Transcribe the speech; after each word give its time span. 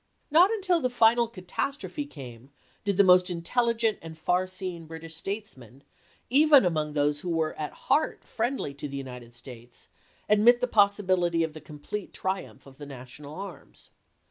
Not 0.31 0.49
until 0.49 0.79
the 0.81 0.89
final 0.89 1.27
catastrophe 1.27 2.07
came 2.07 2.49
did 2.83 2.97
the 2.97 3.03
most 3.03 3.29
intelligent 3.29 3.99
and 4.01 4.17
far 4.17 4.47
seeing 4.47 4.87
British 4.87 5.13
statesmen, 5.15 5.83
even 6.27 6.65
among 6.65 6.93
those 6.93 7.19
who 7.19 7.29
were 7.29 7.53
at 7.53 7.71
heart 7.71 8.23
friendly 8.25 8.73
to 8.73 8.87
the 8.87 8.97
United 8.97 9.35
States, 9.35 9.89
admit 10.27 10.59
the 10.59 10.65
possibility 10.67 11.43
of 11.43 11.53
the 11.53 11.61
complete 11.61 12.13
triumph 12.13 12.65
of 12.65 12.79
the 12.79 12.87
National 12.87 13.35
arms. 13.35 13.91